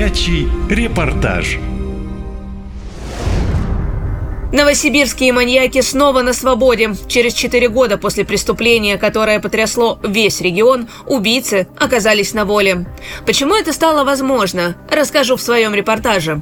Горячий 0.00 0.48
репортаж. 0.70 1.58
Новосибирские 4.50 5.34
маньяки 5.34 5.82
снова 5.82 6.22
на 6.22 6.32
свободе. 6.32 6.94
Через 7.06 7.34
четыре 7.34 7.68
года 7.68 7.98
после 7.98 8.24
преступления, 8.24 8.96
которое 8.96 9.40
потрясло 9.40 9.98
весь 10.02 10.40
регион, 10.40 10.88
убийцы 11.06 11.68
оказались 11.78 12.32
на 12.32 12.46
воле. 12.46 12.86
Почему 13.26 13.54
это 13.54 13.74
стало 13.74 14.04
возможно, 14.04 14.74
расскажу 14.90 15.36
в 15.36 15.42
своем 15.42 15.74
репортаже. 15.74 16.40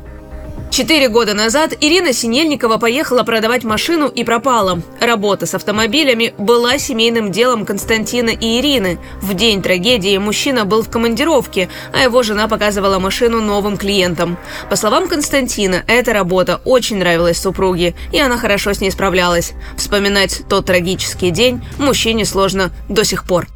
Четыре 0.71 1.09
года 1.09 1.35
назад 1.35 1.73
Ирина 1.81 2.13
Синельникова 2.13 2.77
поехала 2.77 3.23
продавать 3.23 3.65
машину 3.65 4.07
и 4.07 4.23
пропала. 4.23 4.81
Работа 5.01 5.47
с 5.47 5.55
автомобилями 5.55 6.35
была 6.37 6.79
семейным 6.79 7.33
делом 7.33 7.65
Константина 7.65 8.31
и 8.31 8.61
Ирины. 8.61 8.99
В 9.23 9.35
день 9.35 9.63
трагедии 9.63 10.17
мужчина 10.19 10.67
был 10.67 10.83
в 10.83 10.91
командировке, 10.91 11.69
а 11.93 12.03
его 12.03 12.23
жена 12.23 12.49
показывала 12.49 12.99
машину 12.99 13.41
новым 13.41 13.77
клиентам. 13.77 14.37
По 14.69 14.77
словам 14.77 15.09
Константина, 15.09 15.85
эта 15.87 16.13
работа 16.13 16.61
очень 16.65 16.99
нравилась 16.99 17.41
супруге, 17.41 17.95
и 18.13 18.21
она 18.21 18.37
хорошо 18.37 18.73
с 18.73 18.81
ней 18.81 18.91
справлялась. 18.91 19.53
Вспоминать 19.77 20.43
тот 20.49 20.67
трагический 20.67 21.31
день 21.31 21.63
мужчине 21.79 22.25
сложно 22.25 22.71
до 22.89 23.05
сих 23.05 23.25
пор. 23.25 23.47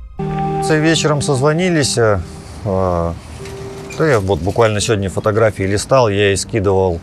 Вечером 0.69 1.21
созвонились. 1.21 1.99
Да 3.99 4.09
я 4.09 4.21
вот 4.21 4.41
буквально 4.41 4.81
сегодня 4.81 5.11
фотографии 5.11 5.65
листал, 5.65 6.09
я 6.09 6.29
ей 6.29 6.37
скидывал, 6.37 6.99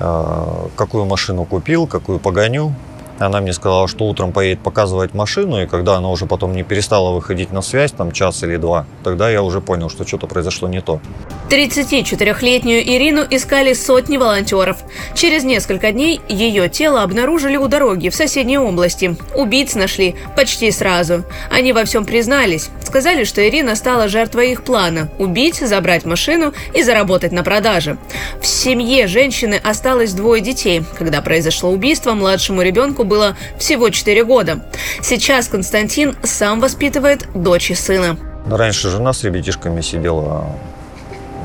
э, 0.00 0.68
какую 0.74 1.04
машину 1.04 1.44
купил, 1.44 1.86
какую 1.86 2.18
погоню. 2.18 2.74
Она 3.20 3.40
мне 3.40 3.52
сказала, 3.52 3.88
что 3.88 4.04
утром 4.06 4.32
поедет 4.32 4.60
показывать 4.60 5.14
машину, 5.14 5.62
и 5.62 5.66
когда 5.66 5.96
она 5.96 6.08
уже 6.08 6.26
потом 6.26 6.52
не 6.52 6.64
перестала 6.64 7.12
выходить 7.14 7.52
на 7.52 7.62
связь, 7.62 7.92
там 7.92 8.12
час 8.12 8.42
или 8.42 8.56
два, 8.56 8.86
тогда 9.04 9.30
я 9.30 9.42
уже 9.42 9.60
понял, 9.60 9.90
что 9.90 10.06
что-то 10.06 10.26
произошло 10.26 10.68
не 10.68 10.80
то. 10.80 11.00
34-летнюю 11.48 12.82
Ирину 12.82 13.24
искали 13.28 13.72
сотни 13.72 14.18
волонтеров. 14.18 14.78
Через 15.14 15.44
несколько 15.44 15.92
дней 15.92 16.20
ее 16.28 16.68
тело 16.68 17.02
обнаружили 17.02 17.56
у 17.56 17.68
дороги 17.68 18.10
в 18.10 18.14
соседней 18.14 18.58
области. 18.58 19.16
Убийц 19.34 19.74
нашли 19.74 20.14
почти 20.36 20.70
сразу. 20.70 21.24
Они 21.50 21.72
во 21.72 21.84
всем 21.84 22.04
признались. 22.04 22.68
Сказали, 22.84 23.24
что 23.24 23.46
Ирина 23.46 23.76
стала 23.76 24.08
жертвой 24.08 24.52
их 24.52 24.62
плана– 24.62 25.08
убить, 25.18 25.56
забрать 25.56 26.04
машину 26.04 26.52
и 26.74 26.82
заработать 26.82 27.32
на 27.32 27.42
продаже. 27.42 27.96
В 28.40 28.46
семье 28.46 29.06
женщины 29.06 29.60
осталось 29.62 30.12
двое 30.12 30.42
детей. 30.42 30.82
Когда 30.98 31.22
произошло 31.22 31.70
убийство, 31.70 32.12
младшему 32.12 32.62
ребенку 32.62 33.04
было 33.04 33.36
всего 33.58 33.88
4 33.90 34.24
года. 34.24 34.64
Сейчас 35.02 35.48
Константин 35.48 36.16
сам 36.22 36.60
воспитывает 36.60 37.26
дочь 37.34 37.70
и 37.70 37.74
сына. 37.74 38.18
Раньше 38.50 38.90
жена 38.90 39.12
с 39.12 39.24
ребятишками 39.24 39.80
сидела, 39.80 40.46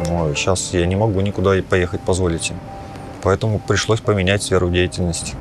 ну, 0.07 0.33
сейчас 0.35 0.73
я 0.73 0.85
не 0.85 0.95
могу 0.95 1.21
никуда 1.21 1.61
поехать 1.61 2.01
позволить. 2.01 2.51
Поэтому 3.21 3.59
пришлось 3.59 4.01
поменять 4.01 4.43
сферу 4.43 4.69
деятельности. 4.69 5.35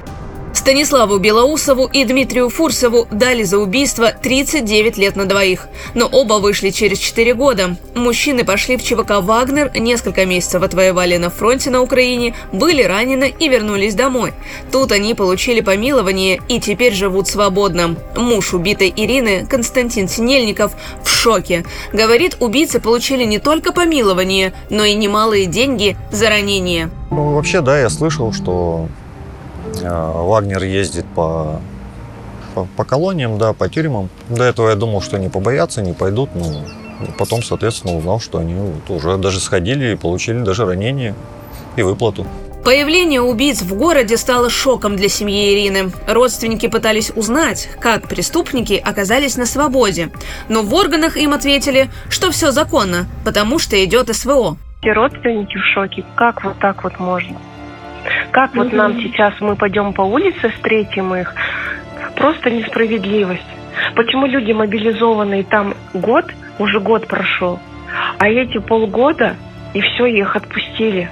Станиславу 0.62 1.18
Белоусову 1.18 1.91
и 1.92 2.05
Дмитрию 2.05 2.48
Фурсову 2.48 3.08
дали 3.10 3.42
за 3.42 3.58
убийство 3.58 4.12
39 4.12 4.96
лет 4.96 5.16
на 5.16 5.24
двоих. 5.24 5.66
Но 5.94 6.06
оба 6.06 6.34
вышли 6.34 6.70
через 6.70 7.00
4 7.00 7.34
года. 7.34 7.77
Мужчины 7.96 8.44
пошли 8.44 8.77
в 8.77 8.84
ЧВК 8.84 9.22
«Вагнер», 9.22 9.72
несколько 9.77 10.24
месяцев 10.24 10.62
отвоевали 10.62 11.16
на 11.16 11.30
фронте 11.30 11.70
на 11.70 11.83
Украине, 11.83 12.36
были 12.52 12.84
ранены 12.84 13.34
и 13.36 13.48
вернулись 13.48 13.96
домой. 13.96 14.34
Тут 14.70 14.92
они 14.92 15.14
получили 15.14 15.62
помилование 15.62 16.40
и 16.46 16.60
теперь 16.60 16.94
живут 16.94 17.27
свободно. 17.27 17.96
Муж 18.16 18.55
убитой 18.55 18.92
Ирины, 18.94 19.44
Константин 19.44 20.08
Синельников, 20.08 20.74
в 21.02 21.08
шоке. 21.08 21.64
Говорит, 21.92 22.36
убийцы 22.38 22.78
получили 22.78 23.24
не 23.24 23.40
только 23.40 23.72
помилование, 23.72 24.52
но 24.70 24.84
и 24.84 24.94
немалые 24.94 25.46
деньги 25.46 25.96
за 26.12 26.28
ранение. 26.28 26.88
Ну, 27.10 27.34
вообще, 27.34 27.62
да, 27.62 27.80
я 27.80 27.90
слышал, 27.90 28.33
что 28.33 28.86
Вагнер 29.83 30.62
ездит 30.62 31.07
по, 31.14 31.61
по, 32.55 32.67
по 32.77 32.84
колониям, 32.84 33.39
да, 33.39 33.52
по 33.52 33.68
тюрьмам. 33.68 34.08
До 34.29 34.45
этого 34.45 34.70
я 34.70 34.77
думал, 34.77 35.01
что 35.01 35.17
они 35.17 35.29
побоятся, 35.29 35.83
не 35.83 35.92
пойдут, 35.92 36.30
но 36.34 36.46
потом, 37.18 37.42
соответственно, 37.42 37.96
узнал, 37.96 38.20
что 38.20 38.39
они 38.39 38.55
вот 38.55 38.90
уже 38.90 39.17
даже 39.18 39.40
сходили 39.40 39.92
и 39.92 39.96
получили 39.96 40.39
даже 40.39 40.64
ранение 40.64 41.14
и 41.77 41.83
выплату. 41.83 42.27
Появление 42.64 43.20
убийц 43.20 43.61
в 43.61 43.77
городе 43.77 44.17
стало 44.17 44.48
шоком 44.48 44.95
для 44.95 45.08
семьи 45.08 45.52
Ирины. 45.52 45.90
Родственники 46.07 46.68
пытались 46.68 47.11
узнать, 47.17 47.68
как 47.80 48.07
преступники 48.07 48.74
оказались 48.74 49.36
на 49.36 49.46
свободе. 49.46 50.11
Но 50.48 50.62
в 50.62 50.73
органах 50.73 51.17
им 51.17 51.33
ответили, 51.33 51.90
что 52.08 52.30
все 52.30 52.52
законно, 52.52 53.07
потому 53.24 53.58
что 53.58 53.84
идет 53.84 54.14
СВО. 54.14 54.57
Все 54.80 54.92
родственники 54.92 55.57
в 55.57 55.64
шоке. 55.74 56.05
Как 56.14 56.45
вот 56.45 56.57
так 56.61 56.84
вот 56.84 57.01
можно? 57.01 57.36
Как 58.33 58.55
вот 58.55 58.73
нам 58.73 58.98
сейчас 59.01 59.35
мы 59.41 59.57
пойдем 59.57 59.93
по 59.93 60.03
улице, 60.03 60.48
встретим 60.48 61.15
их? 61.15 61.35
Просто 62.17 62.51
несправедливость. 62.51 63.47
Почему 63.95 64.27
люди 64.27 64.53
мобилизованные 64.53 65.45
там 65.45 65.75
год, 65.93 66.25
уже 66.59 66.81
год 66.81 67.07
прошел, 67.07 67.61
а 68.19 68.29
эти 68.29 68.59
полгода, 68.59 69.37
и 69.75 69.81
все, 69.81 70.07
их 70.07 70.35
отпустили. 70.35 71.11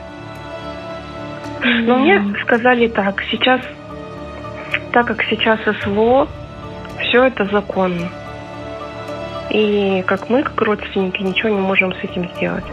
Но 1.62 1.98
мне 1.98 2.22
сказали 2.42 2.88
так, 2.88 3.22
сейчас, 3.30 3.60
так 4.92 5.06
как 5.06 5.22
сейчас 5.24 5.60
СВО, 5.82 6.26
все 7.00 7.24
это 7.24 7.44
законно. 7.46 8.08
И 9.50 10.02
как 10.06 10.30
мы, 10.30 10.42
как 10.42 10.60
родственники, 10.62 11.22
ничего 11.22 11.50
не 11.50 11.60
можем 11.60 11.92
с 11.94 11.98
этим 12.02 12.28
сделать. 12.36 12.64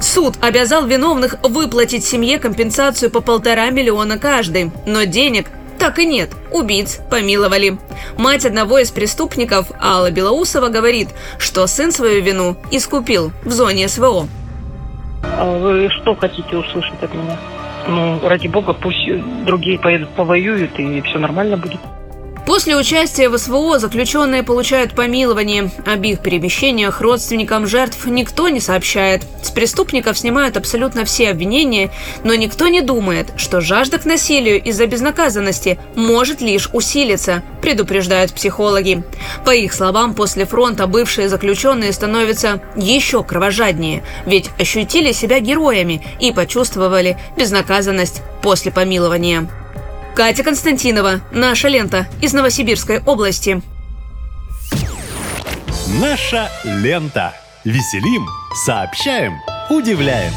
Суд 0.00 0.36
обязал 0.40 0.86
виновных 0.86 1.36
выплатить 1.42 2.04
семье 2.04 2.38
компенсацию 2.38 3.10
по 3.10 3.20
полтора 3.20 3.70
миллиона 3.70 4.18
каждый. 4.18 4.70
Но 4.86 5.04
денег 5.04 5.46
так 5.78 5.98
и 5.98 6.06
нет. 6.06 6.30
Убийц 6.50 7.00
помиловали. 7.10 7.78
Мать 8.16 8.46
одного 8.46 8.78
из 8.78 8.90
преступников, 8.90 9.70
Алла 9.80 10.10
Белоусова, 10.10 10.68
говорит, 10.68 11.08
что 11.38 11.66
сын 11.66 11.92
свою 11.92 12.22
вину 12.22 12.56
искупил 12.70 13.32
в 13.44 13.50
зоне 13.50 13.88
СВО. 13.88 14.28
А 15.22 15.58
вы 15.58 15.88
что 15.90 16.14
хотите 16.14 16.56
услышать 16.56 17.02
от 17.02 17.14
меня? 17.14 17.38
Ну, 17.86 18.18
ради 18.22 18.48
бога, 18.48 18.72
пусть 18.72 19.06
другие 19.44 19.78
поедут 19.78 20.08
повоюют, 20.10 20.78
и 20.78 21.00
все 21.02 21.18
нормально 21.18 21.56
будет. 21.56 21.80
После 22.46 22.76
участия 22.76 23.30
в 23.30 23.38
СВО 23.38 23.78
заключенные 23.78 24.42
получают 24.42 24.94
помилование. 24.94 25.70
Об 25.86 26.02
их 26.04 26.20
перемещениях 26.20 27.00
родственникам 27.00 27.66
жертв 27.66 28.04
никто 28.04 28.48
не 28.50 28.60
сообщает. 28.60 29.22
С 29.42 29.50
преступников 29.50 30.18
снимают 30.18 30.58
абсолютно 30.58 31.06
все 31.06 31.30
обвинения, 31.30 31.90
но 32.22 32.34
никто 32.34 32.68
не 32.68 32.82
думает, 32.82 33.32
что 33.36 33.62
жажда 33.62 33.98
к 33.98 34.04
насилию 34.04 34.62
из-за 34.62 34.86
безнаказанности 34.86 35.78
может 35.94 36.42
лишь 36.42 36.68
усилиться, 36.74 37.42
предупреждают 37.62 38.34
психологи. 38.34 39.02
По 39.46 39.54
их 39.54 39.72
словам, 39.72 40.14
после 40.14 40.44
фронта 40.44 40.86
бывшие 40.86 41.30
заключенные 41.30 41.94
становятся 41.94 42.60
еще 42.76 43.24
кровожаднее, 43.24 44.04
ведь 44.26 44.50
ощутили 44.58 45.12
себя 45.12 45.40
героями 45.40 46.06
и 46.20 46.30
почувствовали 46.30 47.16
безнаказанность 47.38 48.20
после 48.42 48.70
помилования. 48.70 49.48
Катя 50.14 50.44
Константинова. 50.44 51.20
Наша 51.32 51.66
лента 51.68 52.06
из 52.22 52.32
Новосибирской 52.32 53.00
области. 53.00 53.60
Наша 56.00 56.48
лента. 56.62 57.34
Веселим, 57.64 58.26
сообщаем, 58.64 59.34
удивляем. 59.70 60.32